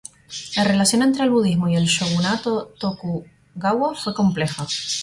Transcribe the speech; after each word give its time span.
La 0.55 0.63
relación 0.63 1.03
entre 1.03 1.23
el 1.25 1.29
budismo 1.29 1.67
y 1.69 1.75
el 1.75 1.85
shogunato 1.85 2.73
Tokugawa 2.79 3.93
fue 3.93 4.15
compleja. 4.15 4.65